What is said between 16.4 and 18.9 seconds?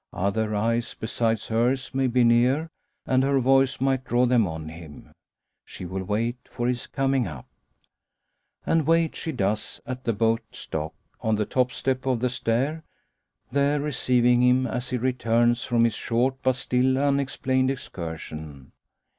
but still unexplained, excursion.